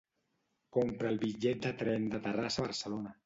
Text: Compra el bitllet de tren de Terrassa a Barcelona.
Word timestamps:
Compra 0.77 1.11
el 1.15 1.19
bitllet 1.25 1.61
de 1.67 1.73
tren 1.83 2.09
de 2.15 2.23
Terrassa 2.29 2.63
a 2.65 2.69
Barcelona. 2.69 3.15